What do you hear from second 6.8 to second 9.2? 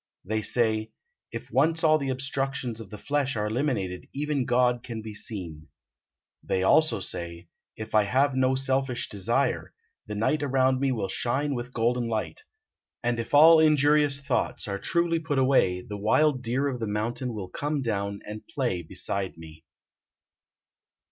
say, "If I have no selfish